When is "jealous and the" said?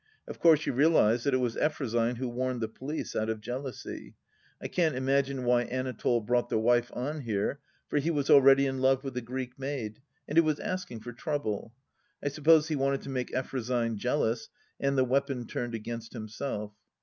13.97-15.03